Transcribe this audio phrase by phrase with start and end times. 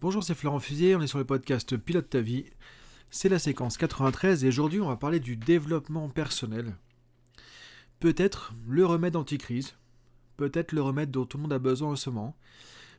[0.00, 2.46] Bonjour, c'est Florent Fusier, on est sur le podcast Pilote ta vie.
[3.10, 6.74] C'est la séquence 93 et aujourd'hui on va parler du développement personnel.
[7.98, 9.74] Peut-être le remède anti-crise,
[10.38, 12.34] peut-être le remède dont tout le monde a besoin en ce moment,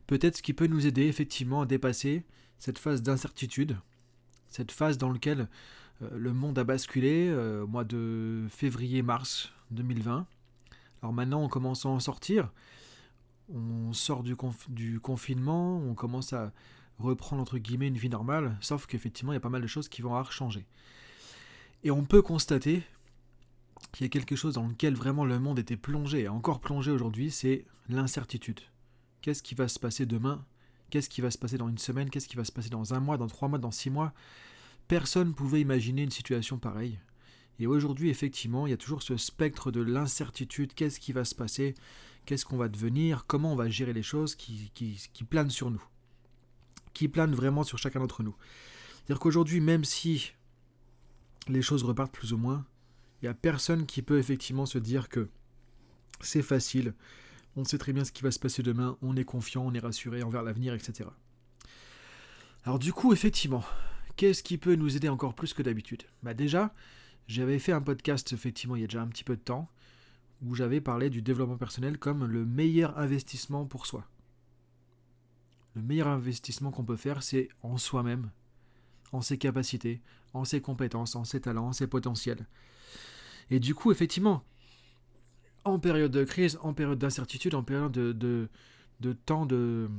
[0.05, 2.23] peut-être ce qui peut nous aider effectivement à dépasser
[2.59, 3.77] cette phase d'incertitude,
[4.49, 5.49] cette phase dans laquelle
[6.03, 10.27] euh, le monde a basculé euh, au mois de février-mars 2020.
[11.01, 12.51] Alors maintenant on commence à en sortir,
[13.51, 14.35] on sort du,
[14.69, 16.53] du confinement, on commence à
[17.01, 19.89] reprendre entre guillemets une vie normale, sauf qu'effectivement il y a pas mal de choses
[19.89, 20.65] qui vont avoir changé.
[21.83, 22.83] Et on peut constater
[23.91, 27.31] qu'il y a quelque chose dans lequel vraiment le monde était plongé, encore plongé aujourd'hui,
[27.31, 28.61] c'est l'incertitude.
[29.21, 30.45] Qu'est-ce qui va se passer demain?
[30.89, 32.09] Qu'est-ce qui va se passer dans une semaine?
[32.09, 34.13] Qu'est-ce qui va se passer dans un mois, dans trois mois, dans six mois?
[34.87, 36.99] Personne ne pouvait imaginer une situation pareille.
[37.59, 40.73] Et aujourd'hui, effectivement, il y a toujours ce spectre de l'incertitude.
[40.73, 41.75] Qu'est-ce qui va se passer?
[42.25, 43.25] Qu'est-ce qu'on va devenir?
[43.25, 45.83] Comment on va gérer les choses qui, qui, qui planent sur nous?
[46.93, 48.35] Qui plane vraiment sur chacun d'entre nous.
[48.97, 50.33] C'est-à-dire qu'aujourd'hui, même si
[51.47, 52.65] les choses repartent plus ou moins,
[53.21, 55.29] il n'y a personne qui peut effectivement se dire que
[56.21, 56.93] c'est facile,
[57.55, 59.79] on sait très bien ce qui va se passer demain, on est confiant, on est
[59.79, 61.09] rassuré envers l'avenir, etc.
[62.63, 63.63] Alors du coup, effectivement,
[64.15, 66.03] qu'est-ce qui peut nous aider encore plus que d'habitude?
[66.23, 66.73] Bah déjà,
[67.27, 69.69] j'avais fait un podcast, effectivement, il y a déjà un petit peu de temps,
[70.43, 74.07] où j'avais parlé du développement personnel comme le meilleur investissement pour soi
[75.75, 78.29] le meilleur investissement qu'on peut faire, c'est en soi-même,
[79.11, 80.01] en ses capacités,
[80.33, 82.45] en ses compétences, en ses talents, en ses potentiels.
[83.49, 84.43] Et du coup, effectivement,
[85.63, 88.49] en période de crise, en période d'incertitude, en période de,
[89.25, 89.89] temps de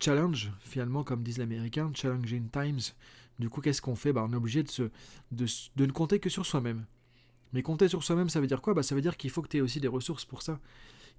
[0.00, 2.80] challenge, finalement, comme disent les Américains, challenging times,
[3.38, 4.12] du coup, qu'est-ce qu'on fait?
[4.12, 4.90] Bah, On est obligé de,
[5.30, 6.86] de ne compter que sur soi-même.
[7.52, 8.74] Mais compter sur soi-même, ça veut dire quoi?
[8.74, 10.58] Bah, Ça veut dire qu'il faut que tu aies aussi des ressources pour ça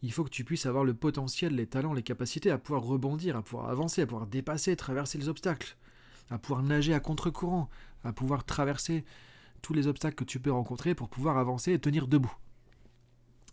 [0.03, 3.35] il faut que tu puisses avoir le potentiel, les talents, les capacités à pouvoir rebondir,
[3.35, 5.75] à pouvoir avancer, à pouvoir dépasser, traverser les obstacles,
[6.29, 7.69] à pouvoir nager à contre-courant,
[8.03, 9.05] à pouvoir traverser
[9.61, 12.33] tous les obstacles que tu peux rencontrer pour pouvoir avancer et tenir debout.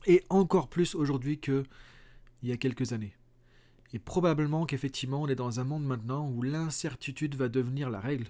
[0.07, 1.65] Et encore plus aujourd'hui qu'il
[2.43, 3.17] y a quelques années.
[3.95, 8.27] Et probablement qu'effectivement on est dans un monde maintenant où l'incertitude va devenir la règle.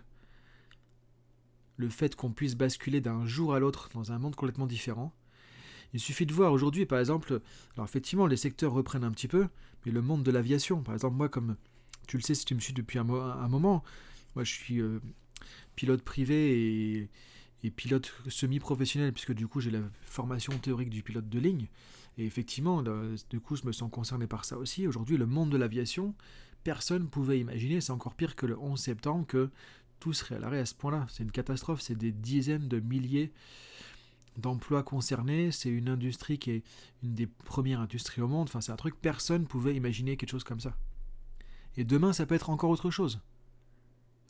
[1.77, 5.13] Le fait qu'on puisse basculer d'un jour à l'autre dans un monde complètement différent,
[5.95, 7.41] il suffit de voir aujourd'hui, par exemple,
[7.75, 9.47] alors effectivement, les secteurs reprennent un petit peu,
[9.87, 11.57] mais le monde de l'aviation, par exemple, moi, comme
[12.09, 13.83] tu le sais si tu me suis depuis un, moment,
[14.35, 15.01] moi je suis euh,
[15.77, 17.09] pilote privé
[17.63, 21.69] et, pilote semi-professionnel, puisque du coup j'ai la formation théorique du pilote de ligne.
[22.19, 24.87] Et effectivement, du coup, je me sens concerné par ça aussi.
[24.87, 26.15] Aujourd'hui, le monde de l'aviation,
[26.63, 29.49] personne ne pouvait imaginer, c'est encore pire que le 11 septembre, que
[29.99, 31.07] tout serait à l'arrêt à ce point-là.
[31.09, 33.33] C'est une catastrophe, c'est des dizaines de milliers
[34.37, 35.51] d'emplois concernés.
[35.51, 36.63] C'est une industrie qui est
[37.03, 38.49] une des premières industries au monde.
[38.49, 40.77] Enfin, c'est un truc, personne pouvait imaginer quelque chose comme ça.
[41.77, 43.21] Et demain, ça peut être encore autre chose.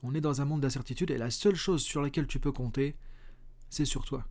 [0.02, 2.94] On est dans un monde d'incertitude et la seule chose sur laquelle tu peux compter,
[3.70, 4.26] c'est sur toi.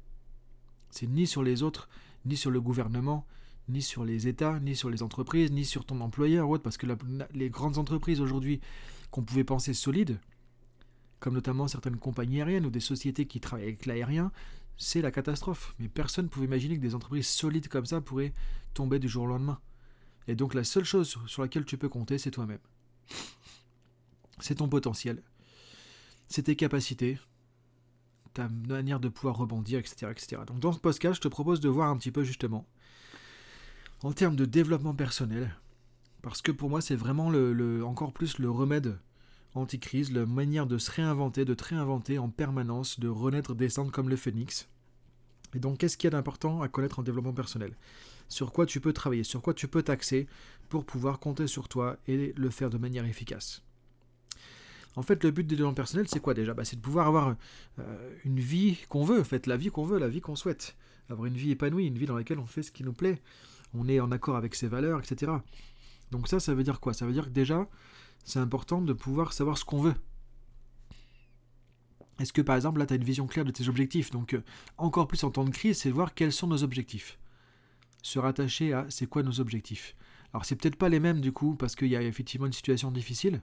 [0.89, 1.89] C'est ni sur les autres,
[2.25, 3.25] ni sur le gouvernement,
[3.69, 6.77] ni sur les États, ni sur les entreprises, ni sur ton employeur ou autre, parce
[6.77, 6.87] que
[7.33, 8.61] les grandes entreprises aujourd'hui
[9.09, 10.19] qu'on pouvait penser solides,
[11.19, 14.31] comme notamment certaines compagnies aériennes ou des sociétés qui travaillent avec l'aérien,
[14.77, 15.75] c'est la catastrophe.
[15.79, 18.33] Mais personne ne pouvait imaginer que des entreprises solides comme ça pourraient
[18.73, 19.59] tomber du jour au lendemain.
[20.27, 22.59] Et donc la seule chose sur laquelle tu peux compter, c'est toi-même.
[24.39, 25.21] C'est ton potentiel.
[26.27, 27.19] C'est tes capacités.
[28.33, 30.41] Ta manière de pouvoir rebondir, etc., etc.
[30.47, 32.67] Donc dans ce podcast, je te propose de voir un petit peu justement,
[34.01, 35.55] en termes de développement personnel,
[36.23, 38.97] parce que pour moi c'est vraiment le, encore plus le remède
[39.55, 44.09] anti-crise, la manière de se réinventer, de te réinventer en permanence, de renaître, descendre comme
[44.09, 44.67] le phénix.
[45.55, 47.75] Et donc, qu'est-ce qu'il y a d'important à connaître en développement personnel?
[48.29, 50.27] Sur quoi tu peux travailler, sur quoi tu peux t'axer
[50.69, 53.61] pour pouvoir compter sur toi et le faire de manière efficace?
[54.95, 56.53] En fait, le but du développement personnel, c'est quoi déjà?
[56.53, 57.35] Bah, C'est de pouvoir avoir
[57.79, 60.75] euh, une vie qu'on veut, en fait, la vie qu'on veut, la vie qu'on souhaite.
[61.09, 63.21] Avoir une vie épanouie, une vie dans laquelle on fait ce qui nous plaît,
[63.73, 65.31] on est en accord avec ses valeurs, etc.
[66.11, 66.93] Donc ça, ça veut dire quoi?
[66.93, 67.67] Ça veut dire que déjà,
[68.23, 69.95] c'est important de pouvoir savoir ce qu'on veut.
[72.19, 74.11] Est-ce que par exemple là tu as une vision claire de tes objectifs?
[74.11, 74.43] Donc euh,
[74.77, 77.17] encore plus en temps de crise, c'est de voir quels sont nos objectifs.
[78.01, 79.95] Se rattacher à c'est quoi nos objectifs.
[80.33, 82.91] Alors c'est peut-être pas les mêmes du coup parce qu'il y a effectivement une situation
[82.91, 83.41] difficile.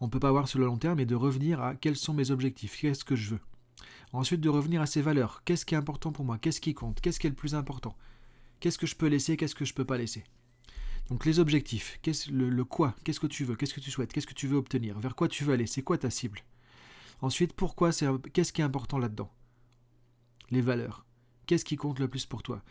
[0.00, 2.30] On peut pas voir sur le long terme et de revenir à quels sont mes
[2.30, 3.40] objectifs, qu'est-ce que je veux.
[4.12, 7.00] Ensuite de revenir à ses valeurs, qu'est-ce qui est important pour moi, qu'est-ce qui compte,
[7.00, 7.96] qu'est-ce qui est le plus important,
[8.60, 10.24] qu'est-ce que je peux laisser, qu'est-ce que je peux pas laisser?
[11.08, 11.98] Donc les objectifs,
[12.30, 14.56] le, le quoi, qu'est-ce que tu veux, qu'est-ce que tu souhaites, qu'est-ce que tu veux
[14.56, 16.40] obtenir, vers quoi tu veux aller, c'est quoi ta cible?
[17.20, 17.90] Ensuite, pourquoi,
[18.32, 19.30] qu'est-ce qui est important là-dedans?
[20.50, 21.04] Les valeurs.
[21.46, 22.62] Qu'est-ce qui compte le plus pour toi?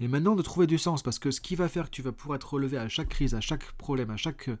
[0.00, 2.12] Et maintenant de trouver du sens, parce que ce qui va faire que tu vas
[2.12, 4.58] pouvoir être relevé à chaque crise, à chaque problème, à chaque euh,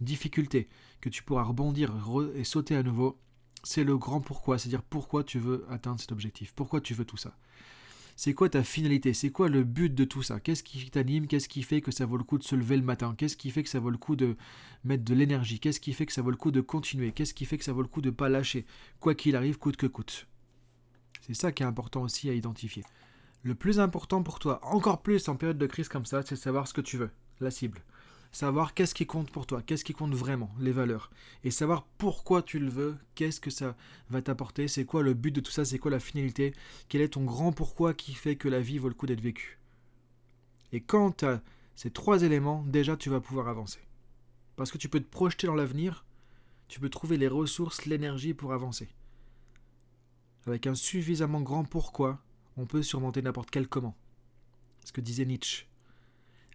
[0.00, 0.68] difficulté,
[1.00, 1.94] que tu pourras rebondir
[2.34, 3.18] et sauter à nouveau,
[3.64, 7.16] c'est le grand pourquoi, c'est-à-dire pourquoi tu veux atteindre cet objectif, pourquoi tu veux tout
[7.16, 7.36] ça.
[8.16, 9.14] C'est quoi ta finalité?
[9.14, 10.38] C'est quoi le but de tout ça?
[10.40, 11.26] Qu'est-ce qui t'anime?
[11.26, 13.14] Qu'est-ce qui fait que ça vaut le coup de se lever le matin?
[13.16, 14.36] Qu'est-ce qui fait que ça vaut le coup de
[14.84, 15.60] mettre de l'énergie?
[15.60, 17.12] Qu'est-ce qui fait que ça vaut le coup de continuer?
[17.12, 18.66] Qu'est-ce qui fait que ça vaut le coup de pas lâcher?
[19.00, 20.26] Quoi qu'il arrive, coûte que coûte.
[21.20, 22.84] C'est ça qui est important aussi à identifier.
[23.42, 26.40] Le plus important pour toi, encore plus en période de crise comme ça, c'est de
[26.40, 27.10] savoir ce que tu veux,
[27.40, 27.82] la cible
[28.32, 31.10] savoir qu'est-ce qui compte pour toi, qu'est-ce qui compte vraiment, les valeurs,
[31.44, 33.76] et savoir pourquoi tu le veux, qu'est-ce que ça
[34.08, 36.54] va t'apporter, c'est quoi le but de tout ça, c'est quoi la finalité,
[36.88, 39.58] quel est ton grand pourquoi qui fait que la vie vaut le coup d'être vécue.
[40.72, 41.42] Et quand tu as
[41.74, 43.80] ces trois éléments, déjà tu vas pouvoir avancer.
[44.56, 46.06] Parce que tu peux te projeter dans l'avenir,
[46.68, 48.88] tu peux trouver les ressources, l'énergie pour avancer.
[50.46, 52.18] Avec un suffisamment grand pourquoi,
[52.56, 53.96] on peut surmonter n'importe quel comment.
[54.84, 55.66] Ce que disait Nietzsche.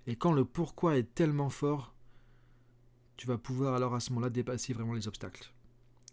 [0.08, 1.94] Et quand le pourquoi est tellement fort,
[3.18, 5.52] tu vas pouvoir alors à ce moment-là dépasser vraiment les obstacles.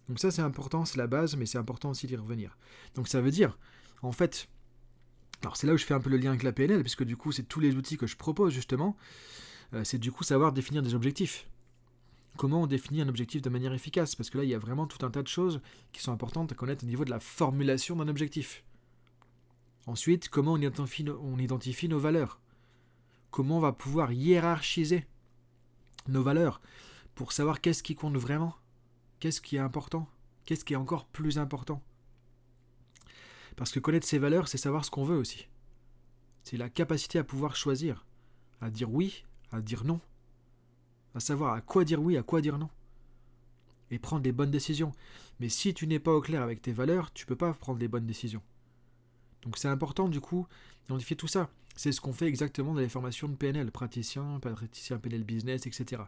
[0.08, 2.58] Donc ça c'est important, c'est la base, mais c'est important aussi d'y revenir.
[2.94, 3.56] Donc ça veut dire,
[4.02, 4.48] en fait,
[5.42, 7.16] alors c'est là où je fais un peu le lien avec la PNL, puisque du
[7.16, 8.96] coup c'est tous les outils que je propose justement,
[9.72, 11.46] euh, c'est du coup savoir définir des objectifs.
[12.36, 14.16] Comment on définit un objectif de manière efficace?
[14.16, 15.60] Parce que là il y a vraiment tout un tas de choses
[15.92, 18.64] qui sont importantes à connaître au niveau de la formulation d'un objectif.
[19.86, 22.40] Ensuite, comment on identifie nos valeurs?
[23.34, 25.08] Comment on va pouvoir hiérarchiser
[26.06, 26.60] nos valeurs
[27.16, 28.54] pour savoir qu'est-ce qui compte vraiment,
[29.18, 30.08] qu'est-ce qui est important,
[30.44, 31.82] qu'est-ce qui est encore plus important.
[33.56, 35.48] Parce que connaître ses valeurs, c'est savoir ce qu'on veut aussi.
[36.44, 38.06] C'est la capacité à pouvoir choisir,
[38.60, 40.00] à dire oui, à dire non,
[41.16, 42.70] à savoir à quoi dire oui, à quoi dire non,
[43.90, 44.92] et prendre les bonnes décisions.
[45.40, 47.80] Mais si tu n'es pas au clair avec tes valeurs, tu ne peux pas prendre
[47.80, 48.42] les bonnes décisions.
[49.42, 50.46] Donc c'est important du coup
[50.86, 51.50] d'identifier tout ça.
[51.76, 56.02] C'est ce qu'on fait exactement dans les formations de PNL, praticien, praticien PNL business, etc.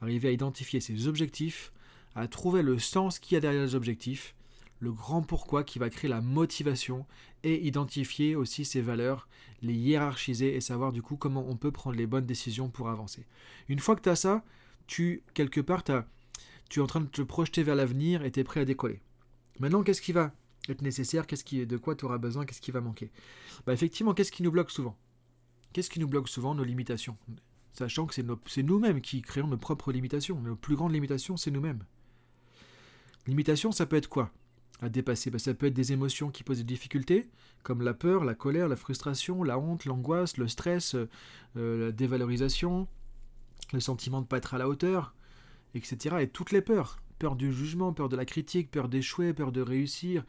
[0.00, 1.72] Arriver à identifier ses objectifs,
[2.14, 4.34] à trouver le sens qu'il y a derrière les objectifs,
[4.78, 7.06] le grand pourquoi qui va créer la motivation
[7.44, 9.28] et identifier aussi ses valeurs,
[9.62, 13.24] les hiérarchiser et savoir du coup comment on peut prendre les bonnes décisions pour avancer.
[13.68, 14.44] Une fois que tu as ça,
[14.88, 18.44] tu, quelque part, tu es en train de te projeter vers l'avenir et tu es
[18.44, 19.00] prêt à décoller.
[19.60, 20.32] Maintenant, qu'est-ce qui va
[20.68, 23.10] être nécessaire, qu'est-ce qui, de quoi tu auras besoin, qu'est-ce qui va manquer.
[23.66, 24.96] Bah effectivement, qu'est-ce qui nous bloque souvent?
[25.72, 26.54] Qu'est-ce qui nous bloque souvent?
[26.54, 27.16] Nos limitations.
[27.72, 30.40] Sachant que c'est nous-mêmes qui créons nos propres limitations.
[30.40, 31.84] Nos plus grandes limitations, c'est nous-mêmes.
[33.26, 34.30] Limitation, ça peut être quoi?
[34.80, 37.30] À dépasser bah, Ça peut être des émotions qui posent des difficultés,
[37.62, 41.08] comme la peur, la colère, la frustration, la honte, l'angoisse, le stress, euh,
[41.56, 42.88] euh, la dévalorisation,
[43.72, 45.14] le sentiment de ne pas être à la hauteur,
[45.74, 46.16] etc.
[46.20, 49.60] Et toutes les peurs peur du jugement, peur de la critique, peur d'échouer, peur de
[49.60, 50.24] réussir,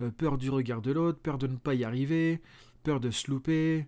[0.00, 2.40] euh, peur du regard de l'autre, peur de ne pas y arriver,
[2.84, 3.86] peur de se louper,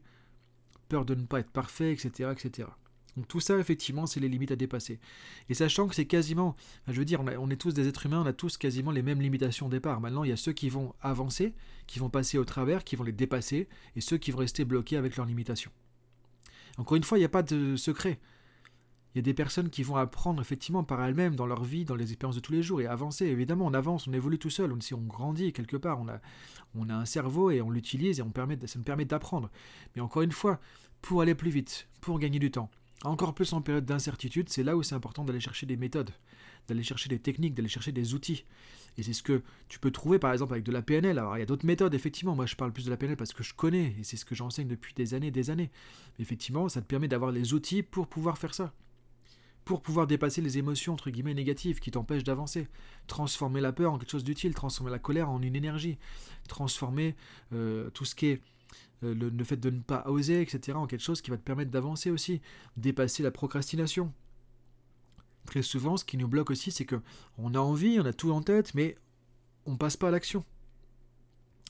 [0.90, 2.30] peur de ne pas être parfait, etc.
[2.30, 2.68] etc.
[3.16, 5.00] Donc tout ça, effectivement, c'est les limites à dépasser.
[5.48, 6.54] Et sachant que c'est quasiment,
[6.86, 9.22] je veux dire, on, est tous des êtres humains, on a tous quasiment les mêmes
[9.22, 10.02] limitations au départ.
[10.02, 11.54] Maintenant, il y a ceux qui vont avancer,
[11.86, 14.98] qui vont passer au travers, qui vont les dépasser, et ceux qui vont rester bloqués
[14.98, 15.72] avec leurs limitations.
[16.76, 18.20] Encore une fois, il n'y a pas de secret.
[19.14, 21.96] Il y a des personnes qui vont apprendre effectivement par elles-mêmes dans leur vie, dans
[21.96, 23.26] les expériences de tous les jours et avancer.
[23.26, 24.72] Évidemment, on avance, on évolue tout seul.
[24.80, 26.20] Si on grandit quelque part, on a,
[26.76, 29.50] on un cerveau et on l'utilise et on permet, ça nous permet d'apprendre.
[29.94, 30.60] Mais encore une fois,
[31.02, 32.70] pour aller plus vite, pour gagner du temps,
[33.02, 36.10] encore plus en période d'incertitude, c'est là où c'est important d'aller chercher des méthodes,
[36.68, 38.44] d'aller chercher des techniques, d'aller chercher des outils.
[38.96, 41.18] Et c'est ce que tu peux trouver par exemple avec de la PNL.
[41.18, 42.36] Alors il y a d'autres méthodes, effectivement.
[42.36, 44.36] Moi je parle plus de la PNL parce que je connais et c'est ce que
[44.36, 45.70] j'enseigne depuis des années, des années.
[46.20, 48.72] Effectivement, ça te permet d'avoir les outils pour pouvoir faire ça
[49.64, 52.68] pour pouvoir dépasser les émotions entre guillemets négatives qui t'empêchent d'avancer.
[53.06, 55.98] Transformer la peur en quelque chose d'utile, transformer la colère en une énergie,
[56.48, 57.14] transformer
[57.52, 58.42] euh, tout ce qui est
[59.02, 61.70] euh, le, fait de ne pas oser, etc., en quelque chose qui va te permettre
[61.70, 62.40] d'avancer aussi,
[62.76, 64.12] dépasser la procrastination.
[65.46, 67.00] Très souvent, ce qui nous bloque aussi, c'est que
[67.38, 68.96] on a envie, on a tout en tête, mais
[69.64, 70.44] on passe pas à l'action.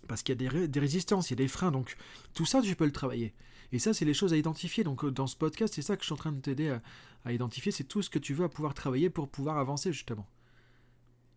[0.09, 1.97] Parce qu'il y a des, des résistances, il y a des freins, donc
[2.35, 3.33] tout ça, tu peux le travailler.
[3.73, 4.85] Et ça, c'est les choses à identifier.
[4.85, 6.77] Donc euh, dans ce podcast, c'est ça que je suis en train de t'aider
[7.25, 7.73] à, identifier.
[7.73, 10.27] C'est tout ce que tu veux à pouvoir travailler pour pouvoir avancer justement.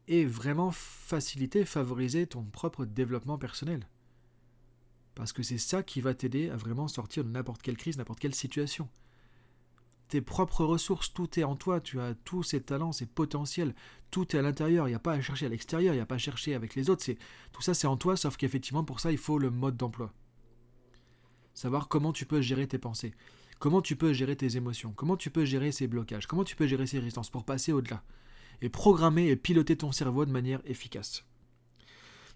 [0.07, 3.87] Et vraiment faciliter, favoriser ton propre développement personnel.
[5.15, 8.19] Parce que c'est ça qui va t'aider à vraiment sortir de n'importe quelle crise, n'importe
[8.19, 8.89] quelle situation.
[10.09, 13.73] Tes propres ressources, tout est en toi, tu as tous ces talents, ces potentiels,
[14.11, 16.05] tout est à l'intérieur, il n'y a pas à chercher à l'extérieur, il n'y a
[16.05, 17.05] pas à chercher avec les autres,
[17.51, 20.13] tout ça c'est en toi, sauf qu'effectivement pour ça il faut le mode d'emploi
[21.53, 23.13] savoir comment tu peux gérer tes pensées,
[23.59, 26.67] comment tu peux gérer tes émotions, comment tu peux gérer ces blocages, comment tu peux
[26.67, 28.03] gérer ces résistances pour passer au-delà,
[28.61, 31.25] et programmer et piloter ton cerveau de manière efficace.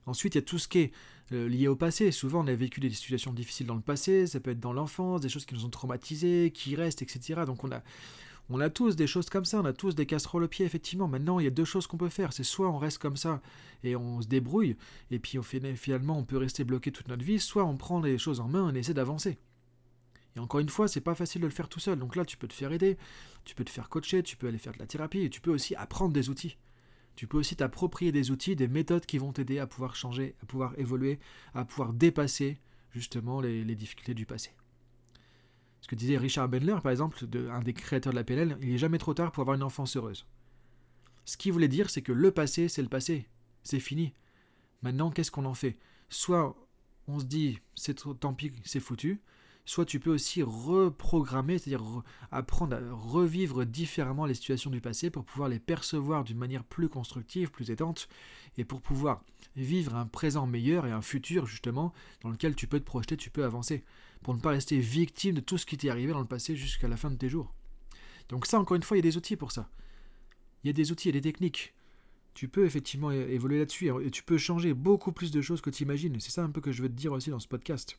[0.05, 0.91] Ensuite, il y a tout ce qui est
[1.33, 2.11] euh, liées au passé.
[2.11, 5.19] Souvent, on a vécu des situations difficiles dans le passé, ça peut être dans l'enfance,
[5.19, 7.41] des choses qui nous ont traumatisés, qui restent, etc.
[7.45, 7.83] Donc on a,
[8.49, 11.07] on a tous des choses comme ça, on a tous des casseroles au pied, effectivement.
[11.07, 12.31] Maintenant, il y a deux choses qu'on peut faire.
[12.31, 13.41] C'est soit on reste comme ça
[13.83, 14.77] et on se débrouille,
[15.11, 18.39] et puis finalement on peut rester bloqué toute notre vie, soit on prend les choses
[18.39, 19.37] en main et on essaie d'avancer.
[20.35, 21.97] Et encore une fois, c'est pas facile de le faire tout seul.
[21.97, 22.97] Donc là, tu peux te faire aider,
[23.43, 25.51] tu peux te faire coacher, tu peux aller faire de la thérapie, et tu peux
[25.51, 26.57] aussi apprendre des outils.
[27.15, 30.45] Tu peux aussi t'approprier des outils, des méthodes qui vont t'aider à pouvoir changer, à
[30.45, 31.19] pouvoir évoluer,
[31.55, 32.59] à pouvoir dépasser
[32.91, 34.51] justement les, les difficultés du passé.
[35.81, 38.77] Ce que disait Richard Bendler, par exemple, un des créateurs de la PNL, il n'est
[38.77, 40.25] jamais trop tard pour avoir une enfance heureuse.
[41.25, 43.27] Ce qu'il voulait dire, c'est que le passé, c'est le passé.
[43.63, 44.13] C'est fini.
[44.81, 45.77] Maintenant, qu'est-ce qu'on en fait?
[46.09, 46.55] Soit
[47.07, 49.21] on se dit, c'est tant pis, c'est foutu.
[49.65, 51.83] Soit tu peux aussi reprogrammer, c'est-à-dire
[52.31, 56.87] apprendre à revivre différemment les situations du passé pour pouvoir les percevoir d'une manière plus
[56.87, 58.07] constructive, plus aidante,
[58.57, 59.25] et pour pouvoir
[59.57, 63.29] vivre un présent meilleur et un futur justement dans lequel tu peux te projeter, tu
[63.29, 63.83] peux avancer
[64.23, 66.87] pour ne pas rester victime de tout ce qui t'est arrivé dans le passé jusqu'à
[66.87, 67.53] la fin de tes jours.
[68.29, 69.69] Donc ça, encore une fois, il y a des outils pour ça.
[70.63, 71.73] Il y a des outils, et des techniques.
[72.33, 75.83] Tu peux effectivement évoluer là-dessus et tu peux changer beaucoup plus de choses que tu
[75.83, 76.19] imagines.
[76.19, 77.97] C'est ça un peu que je veux te dire aussi dans ce podcast.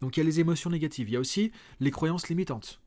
[0.00, 1.08] Donc il y a les émotions négatives.
[1.08, 2.80] Il y a aussi les croyances limitantes.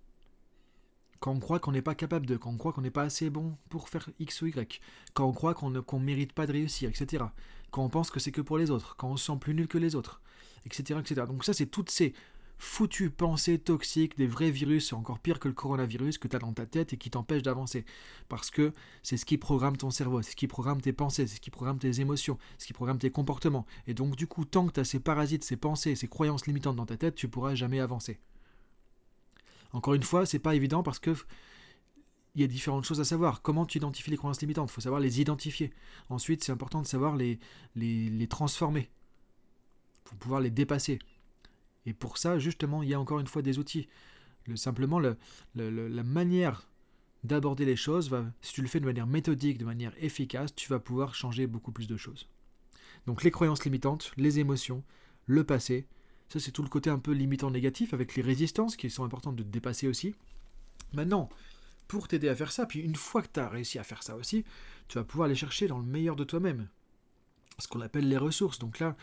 [1.19, 3.29] Quand on croit qu'on n'est pas capable de, quand on croit qu'on n'est pas assez
[3.29, 4.81] bon pour faire X ou Y,
[5.13, 7.23] quand on croit qu'on ne mérite pas de réussir, etc.
[7.71, 9.67] Quand on pense que c'est que pour les autres, quand on se sent plus nul
[9.67, 10.21] que les autres,
[10.67, 11.25] etc.
[11.27, 12.13] Donc ça, c'est toutes ces
[12.57, 16.53] foutues pensées toxiques, des vrais virus, encore pire que le coronavirus que tu as dans
[16.53, 17.85] ta tête et qui t'empêchent d'avancer.
[18.29, 21.35] Parce que c'est ce qui programme ton cerveau, c'est ce qui programme tes pensées, c'est
[21.35, 23.65] ce qui programme tes émotions, c'est ce qui programme tes comportements.
[23.85, 26.75] Et donc du coup, tant que tu as ces parasites, ces pensées, ces croyances limitantes
[26.75, 28.19] dans ta tête, tu pourras jamais avancer.
[29.73, 31.15] Encore une fois, c'est pas évident parce que
[32.35, 33.41] il y a différentes choses à savoir.
[33.41, 34.69] Comment tu identifies les croyances limitantes?
[34.69, 35.73] Il faut savoir les identifier.
[36.09, 37.39] Ensuite, c'est important de savoir les,
[37.75, 38.91] les transformer
[40.07, 40.99] pour pouvoir les dépasser.
[41.85, 43.89] Et pour ça, justement, il y a encore une fois des outils.
[44.45, 45.17] Le, simplement, le,
[45.55, 46.69] la manière
[47.25, 50.69] d'aborder les choses, va, si tu le fais de manière méthodique, de manière efficace, tu
[50.69, 52.29] vas pouvoir changer beaucoup plus de choses.
[53.05, 54.83] Donc les croyances limitantes, les émotions,
[55.25, 55.87] le passé,
[56.29, 59.35] ça c'est tout le côté un peu limitant négatif, avec les résistances qui sont importantes
[59.35, 60.15] de dépasser aussi.
[60.93, 61.27] Maintenant,
[61.89, 64.15] pour t'aider à faire ça, puis une fois que tu as réussi à faire ça
[64.15, 64.45] aussi,
[64.87, 66.69] tu vas pouvoir aller chercher dans le meilleur de toi-même.
[67.59, 68.59] Ce qu'on appelle les ressources.
[68.59, 68.95] Donc là,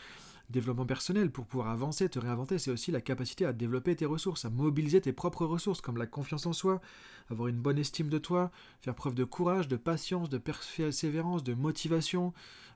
[0.51, 4.45] développement personnel, pour pouvoir avancer, te réinventer, c'est aussi la capacité à développer tes ressources,
[4.45, 6.81] à mobiliser tes propres ressources, comme la confiance en soi,
[7.31, 11.55] avoir une bonne estime de toi, faire preuve de courage, de patience, de persévérance, de
[11.55, 12.33] motivation,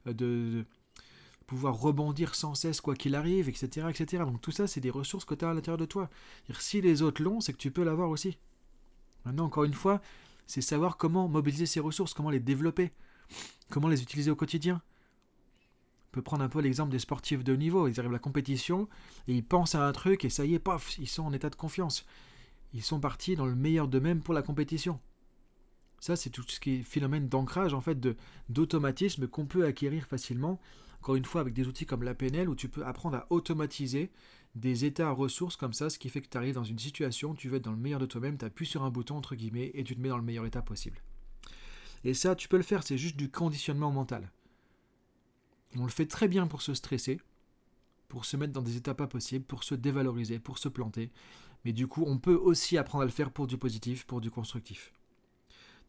[0.06, 0.64] euh, de,
[1.48, 4.22] pouvoir rebondir sans cesse quoi qu'il arrive, etc., etc.
[4.24, 6.10] Donc tout ça, c'est des ressources que tu as à l'intérieur de toi.
[6.60, 8.36] Si les autres l'ont, c'est que tu peux l'avoir aussi.
[9.24, 10.00] Maintenant, encore une fois,
[10.46, 12.92] c'est savoir comment mobiliser ces ressources, comment les développer,
[13.70, 14.82] comment les utiliser au quotidien.
[16.18, 17.86] On peut prendre un peu l'exemple des sportifs de haut niveau.
[17.86, 18.88] Ils arrivent à la compétition
[19.28, 21.48] et ils pensent à un truc et ça y est, paf, ils sont en état
[21.48, 22.04] de confiance.
[22.74, 24.98] Ils sont partis dans le meilleur d'eux-mêmes pour la compétition.
[26.00, 28.00] Ça, c'est tout ce qui est phénomène d'ancrage, en fait,
[28.48, 30.58] d'automatisme qu'on peut acquérir facilement.
[31.00, 34.10] Encore une fois, avec des outils comme la PNL, où tu peux apprendre à automatiser
[34.56, 37.48] des états ressources comme ça, ce qui fait que tu arrives dans une situation, tu
[37.48, 39.84] veux être dans le meilleur de toi-même, tu appuies sur un bouton, entre guillemets, et
[39.84, 41.00] tu te mets dans le meilleur état possible.
[42.02, 44.32] Et ça, tu peux le faire, c'est juste du conditionnement mental.
[45.76, 47.20] On le fait très bien pour se stresser,
[48.08, 51.10] pour se mettre dans des états pas possibles, pour se dévaloriser, pour se planter.
[51.64, 54.30] Mais du coup, on peut aussi apprendre à le faire pour du positif, pour du
[54.30, 54.92] constructif.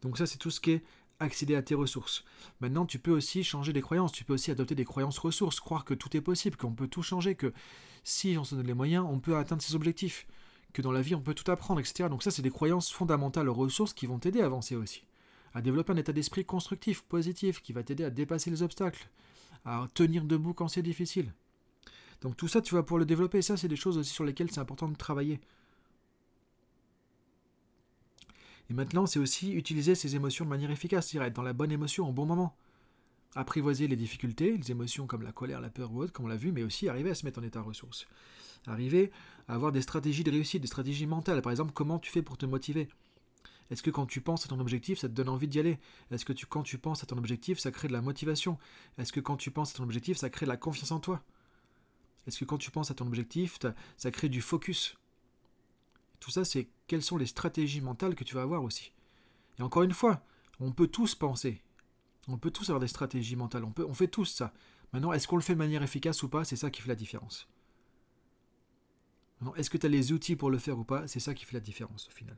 [0.02, 0.84] Donc ça, c'est tout ce qui est
[1.20, 2.24] accéder à tes ressources.
[2.60, 5.84] Maintenant, tu peux aussi changer des croyances, tu peux aussi adopter des croyances ressources, croire
[5.84, 7.52] que tout est possible, qu'on peut tout changer, que
[8.02, 10.26] si on se donne les moyens, on peut atteindre ses objectifs,
[10.72, 12.08] que dans la vie, on peut tout apprendre, etc.
[12.08, 15.04] Donc ça, c'est des croyances fondamentales ressources qui vont t'aider à avancer aussi,
[15.52, 19.10] à développer un état d'esprit constructif, positif, qui va t'aider à dépasser les obstacles,
[19.64, 21.32] à tenir debout quand c'est difficile.
[22.20, 23.42] Donc tout ça, tu vas pouvoir le développer.
[23.42, 25.40] Ça, c'est des choses aussi sur lesquelles c'est important de travailler.
[28.68, 31.72] Et maintenant, c'est aussi utiliser ces émotions de manière efficace, c'est-à-dire être dans la bonne
[31.72, 32.54] émotion au bon moment.
[33.34, 36.36] Apprivoiser les difficultés, les émotions comme la colère, la peur ou autre, comme on l'a
[36.36, 38.06] vu, mais aussi arriver à se mettre en état ressource.
[38.66, 39.10] Arriver
[39.48, 41.42] à avoir des stratégies de réussite, des stratégies mentales.
[41.42, 42.88] Par exemple, comment tu fais pour te motiver?
[43.70, 45.78] Est-ce que quand tu penses à ton objectif, ça te donne envie d'y aller?
[46.10, 48.58] Est-ce que quand tu penses à ton objectif, ça crée de la motivation?
[48.98, 51.22] Est-ce que quand tu penses à ton objectif, ça crée de la confiance en toi?
[52.26, 53.58] Est-ce que quand tu penses à ton objectif,
[53.96, 54.96] ça crée du focus?
[56.18, 58.92] Tout ça, c'est quelles sont les stratégies mentales que tu vas avoir aussi?
[59.58, 60.22] Et encore une fois,
[60.58, 61.62] on peut tous penser.
[62.28, 63.64] On peut tous avoir des stratégies mentales.
[63.64, 64.52] On, peut, on fait tous ça.
[64.92, 66.44] Maintenant, est-ce qu'on le fait de manière efficace ou pas?
[66.44, 67.48] C'est ça qui fait la différence.
[69.56, 71.06] Est-ce que tu as les outils pour le faire ou pas?
[71.06, 72.36] C'est ça qui fait la différence au final.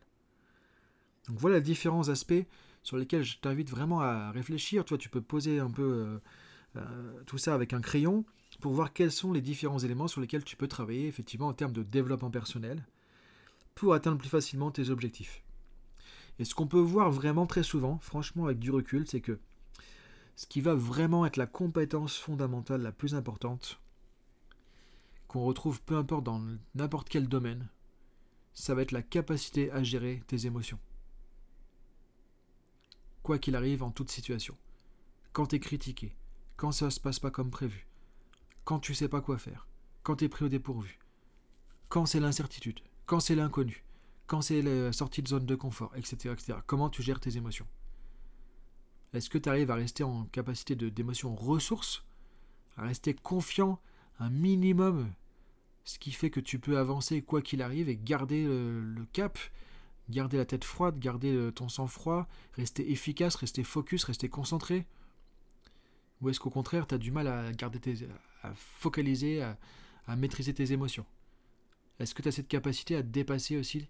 [1.29, 2.45] Donc voilà les différents aspects
[2.83, 4.85] sur lesquels je t'invite vraiment à réfléchir.
[4.85, 6.19] Toi, tu peux poser un peu, euh,
[6.77, 8.25] euh, tout ça avec un crayon
[8.61, 11.73] pour voir quels sont les différents éléments sur lesquels tu peux travailler effectivement en termes
[11.73, 12.85] de développement personnel
[13.75, 15.43] pour atteindre plus facilement tes objectifs.
[16.39, 19.39] Et ce qu'on peut voir vraiment très souvent, franchement avec du recul, c'est que
[20.37, 23.81] ce qui va vraiment être la compétence fondamentale la plus importante,
[25.29, 26.43] qu'on retrouve peu importe dans
[26.75, 27.69] n'importe quel domaine,
[28.55, 30.79] ça va être la capacité à gérer tes émotions.
[33.23, 34.57] Quoi qu'il arrive en toute situation.
[35.33, 36.17] Quand tu es critiqué,
[36.57, 37.87] quand ça ne se passe pas comme prévu,
[38.65, 39.69] quand tu sais pas quoi faire,
[40.03, 40.99] quand tu es pris au dépourvu,
[41.89, 43.85] quand c'est l'incertitude, quand c'est l'inconnu,
[44.27, 46.59] quand c'est la sortie de zone de confort, etc., etc.
[46.67, 47.67] Comment tu gères tes émotions?
[49.13, 52.05] Est-ce que tu arrives à rester en capacité d'émotion ressources,
[52.77, 53.79] à rester confiant
[54.19, 55.13] un minimum,
[55.85, 59.39] ce qui fait que tu peux avancer quoi qu'il arrive et garder le, cap,
[60.09, 64.87] garder la tête froide, garder ton sang-froid, rester efficace, rester focus, rester concentré
[66.21, 68.09] Ou est-ce qu'au contraire, tu as du mal à garder tes,
[68.43, 71.07] à focaliser, à, maîtriser tes émotions?
[71.99, 73.87] Est-ce que tu as cette capacité à dépasser aussi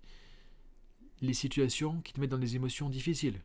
[1.21, 3.41] les situations qui te mettent dans des émotions difficiles?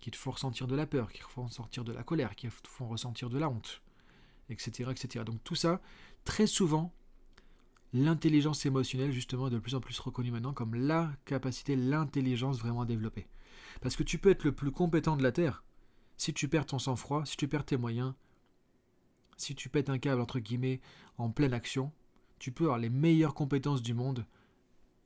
[0.00, 2.48] Qui te font ressentir de la peur, qui te font ressentir de la colère, qui
[2.48, 3.82] te font ressentir de la honte,
[4.48, 4.90] etc.
[4.90, 5.24] etc.
[5.24, 5.80] Donc tout ça,
[6.24, 6.92] très souvent,
[7.92, 12.82] l'intelligence émotionnelle, justement, est de plus en plus reconnue maintenant comme la capacité, l'intelligence vraiment
[12.82, 13.26] à développer.
[13.80, 15.64] Parce que tu peux être le plus compétent de la Terre,
[16.16, 18.14] si tu perds ton sang-froid, si tu perds tes moyens,
[19.36, 20.80] si tu pètes un câble, entre guillemets,
[21.16, 21.92] en pleine action,
[22.38, 24.26] tu peux avoir les meilleures compétences du monde,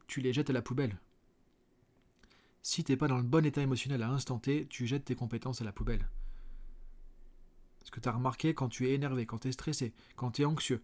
[0.06, 0.98] tu les jettes à la poubelle.
[2.62, 5.14] Si tu n'es pas dans le bon état émotionnel à l'instant T, tu jettes tes
[5.14, 6.08] compétences à la poubelle.
[7.84, 10.42] Ce que tu as remarqué quand tu es énervé, quand tu es stressé, quand tu
[10.42, 10.82] es anxieux,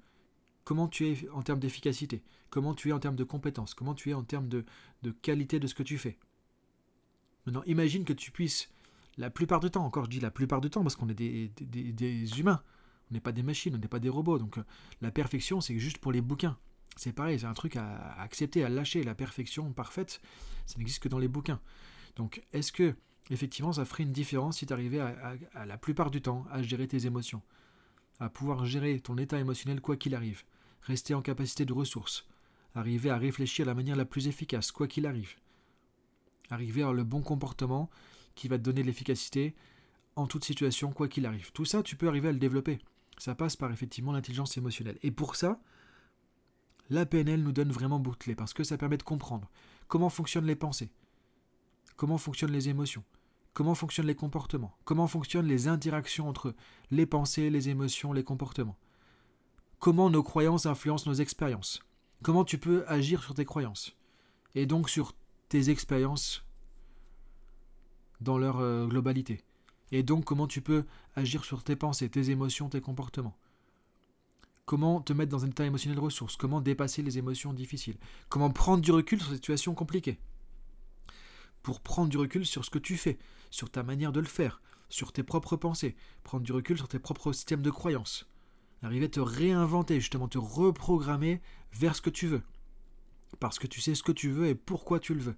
[0.68, 4.10] comment tu es en termes d'efficacité, comment tu es en termes de compétences, comment tu
[4.10, 4.66] es en termes de,
[5.22, 6.18] qualité de ce que tu fais.
[7.46, 8.68] Maintenant, imagine que tu puisses,
[9.16, 12.38] la plupart du temps, encore je dis la plupart du temps parce qu'on est des
[12.38, 12.62] humains,
[13.10, 14.38] on n'est pas des machines, on n'est pas des robots.
[14.38, 14.64] Donc euh,
[15.00, 16.58] la perfection, c'est juste pour les bouquins.
[16.96, 19.02] C'est pareil, c'est un truc à, accepter, à lâcher.
[19.02, 20.20] La perfection parfaite,
[20.66, 21.60] ça n'existe que dans les bouquins.
[22.16, 22.94] Donc est-ce que
[23.30, 26.86] effectivement ça ferait une différence si tu arrivais à, la plupart du temps à gérer
[26.88, 27.40] tes émotions,
[28.20, 30.42] à pouvoir gérer ton état émotionnel quoi qu'il arrive,
[30.82, 32.26] rester en capacité de ressources,
[32.74, 35.34] arriver à réfléchir de la manière la plus efficace quoi qu'il arrive,
[36.50, 37.90] arriver à le bon comportement
[38.34, 39.54] qui va te donner de l'efficacité
[40.16, 41.52] en toute situation quoi qu'il arrive.
[41.52, 42.78] Tout ça, tu peux arriver à le développer.
[43.18, 44.98] Ça passe par effectivement l'intelligence émotionnelle.
[45.02, 45.60] Et pour ça,
[46.90, 49.50] la PNL nous donne vraiment clés parce que ça permet de comprendre
[49.88, 50.90] comment fonctionnent les pensées,
[51.96, 53.04] comment fonctionnent les émotions,
[53.52, 56.54] comment fonctionnent les comportements, comment fonctionnent les interactions entre
[56.90, 58.78] les pensées, les émotions, les comportements,
[59.78, 61.80] comment nos croyances influencent nos expériences,
[62.22, 63.96] comment tu peux agir sur tes croyances
[64.54, 65.14] et donc sur
[65.48, 66.44] tes expériences
[68.20, 69.44] dans leur euh, globalité
[69.92, 70.84] et donc comment tu peux
[71.16, 73.36] agir sur tes pensées, tes émotions, tes comportements.
[74.66, 77.96] Comment te mettre dans un état émotionnel ressource, comment dépasser les émotions difficiles,
[78.28, 80.18] comment prendre du recul sur ces situations compliquées.
[81.62, 83.18] Pour prendre du recul sur ce que tu fais,
[83.50, 84.60] sur ta manière de le faire,
[84.90, 88.28] sur tes propres pensées, prendre du recul sur tes propres systèmes de croyances.
[88.82, 91.40] Arriver à te réinventer, justement te reprogrammer
[91.72, 92.42] vers ce que tu veux.
[93.40, 95.36] Parce que tu sais ce que tu veux et pourquoi tu le veux.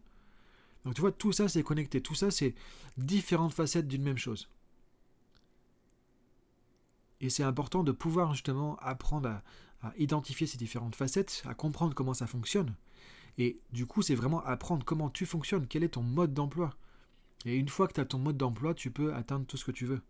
[0.85, 2.55] Donc tu vois, tout ça c'est connecté, tout ça c'est
[2.96, 4.48] différentes facettes d'une même chose.
[7.20, 9.42] Et c'est important de pouvoir justement apprendre à,
[9.96, 12.74] identifier ces différentes facettes, à comprendre comment ça fonctionne.
[13.38, 16.74] Et du coup, c'est vraiment apprendre comment tu fonctionnes, quel est ton mode d'emploi.
[17.46, 19.70] Et une fois que tu as ton mode d'emploi, tu peux atteindre tout ce que
[19.70, 20.03] tu veux.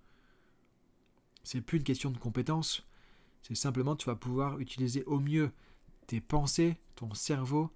[1.45, 2.85] C'est plus une question de compétence,
[3.43, 5.51] c'est simplement tu vas pouvoir utiliser au mieux
[6.07, 7.71] tes pensées, ton cerveau,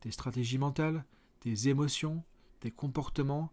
[0.00, 1.04] tes stratégies mentales,
[1.40, 2.22] tes émotions,
[2.60, 3.52] tes comportements,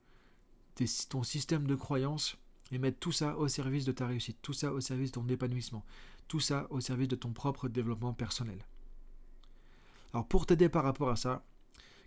[1.09, 2.37] ton système de croyances,
[2.71, 5.27] et mettre tout ça au service de ta réussite, tout ça au service de ton
[5.27, 5.85] épanouissement,
[6.27, 8.65] tout ça au service de ton propre développement personnel.
[10.13, 11.43] Alors pour t'aider par rapport à ça,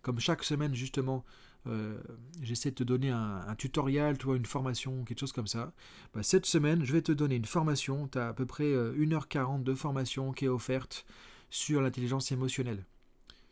[0.03, 1.25] comme chaque semaine justement,
[1.69, 2.01] euh,
[2.43, 5.73] j'essaie de te donner un, tutoriel, tu vois, une formation, quelque chose comme ça.
[6.15, 9.61] Bah, cette semaine, je vais te donner une formation, tu as à peu près 1h40
[9.61, 11.05] euh, de formation qui est offerte
[11.51, 12.85] sur l'intelligence émotionnelle.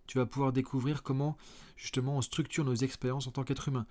[0.07, 1.37] Tu vas pouvoir découvrir comment
[1.77, 3.87] justement on structure nos expériences en tant qu'être humain,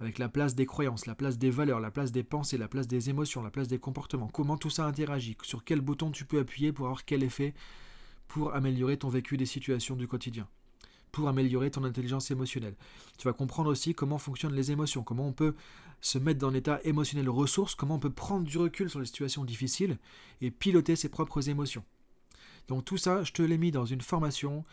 [0.00, 2.88] avec la place des croyances, la place des valeurs, la place des pensées, la place
[2.88, 6.38] des émotions, la place des comportements, comment tout ça interagit, sur quel bouton tu peux
[6.38, 7.54] appuyer pour avoir quel effet
[8.28, 10.46] pour améliorer ton vécu des situations du quotidien,
[11.26, 12.76] améliorer ton intelligence émotionnelle.
[13.18, 15.54] Tu vas comprendre aussi comment fonctionnent les émotions, comment on peut
[16.00, 19.44] se mettre dans l'état émotionnel ressource, comment on peut prendre du recul sur les situations
[19.44, 19.98] difficiles
[20.40, 21.84] et piloter ses propres émotions.
[22.68, 24.64] Donc tout ça, je te l'ai mis dans une formation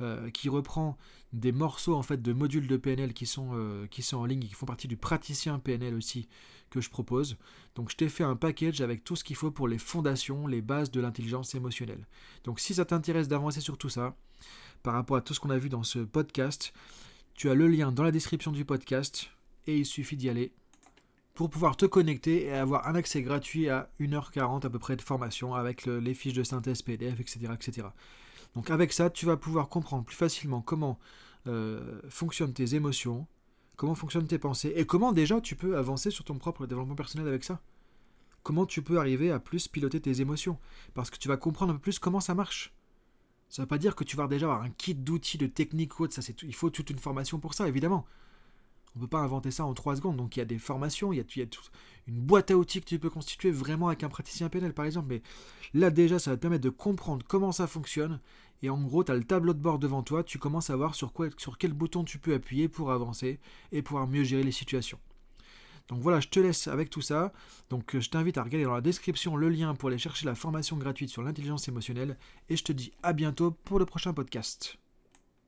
[0.00, 0.98] euh, qui reprend
[1.32, 4.42] des morceaux en fait de modules de PNL qui sont, euh, qui sont en ligne
[4.42, 6.28] et qui font partie du praticien PNL aussi
[6.70, 7.36] que je propose.
[7.76, 10.62] Donc je t'ai fait un package avec tout ce qu'il faut pour les fondations, les
[10.62, 12.08] bases de l'intelligence émotionnelle.
[12.42, 14.16] Donc si ça t'intéresse d'avancer sur tout ça,
[14.84, 16.72] par rapport à tout ce qu'on a vu dans ce podcast,
[17.32, 19.30] tu as le lien dans la description du podcast
[19.66, 20.52] et il suffit d'y aller
[21.32, 25.02] pour pouvoir te connecter et avoir un accès gratuit à 1h40 à peu près de
[25.02, 27.88] formation avec les fiches de synthèse PDF, etc., etc.
[28.54, 31.00] Donc avec ça, tu vas pouvoir comprendre plus facilement comment
[31.46, 33.26] euh, fonctionnent tes émotions,
[33.76, 37.26] comment fonctionnent tes pensées, et comment déjà tu peux avancer sur ton propre développement personnel
[37.26, 37.62] avec ça.
[38.42, 40.58] Comment tu peux arriver à plus piloter tes émotions,
[40.92, 42.73] parce que tu vas comprendre un peu plus comment ça marche.
[43.54, 46.00] Ça ne veut pas dire que tu vas déjà avoir un kit d'outils, de techniques
[46.00, 48.04] ou autre, ça, il faut toute une formation pour ça, évidemment.
[48.96, 50.16] On ne peut pas inventer ça en 3 secondes.
[50.16, 51.44] Donc il y a des formations, il y a,
[52.08, 55.06] une boîte à outils que tu peux constituer vraiment avec un praticien PNL par exemple.
[55.08, 55.22] Mais
[55.72, 58.18] là déjà, ça va te permettre de comprendre comment ça fonctionne.
[58.64, 60.96] Et en gros, tu as le tableau de bord devant toi, tu commences à voir
[60.96, 63.38] sur, quoi, sur quel bouton tu peux appuyer pour avancer
[63.70, 64.98] et pouvoir mieux gérer les situations.
[65.88, 67.32] Donc voilà, je te laisse avec tout ça.
[67.70, 70.76] Donc je t'invite à regarder dans la description le lien pour aller chercher la formation
[70.76, 72.16] gratuite sur l'intelligence émotionnelle.
[72.48, 74.78] Et je te dis à bientôt pour le prochain podcast.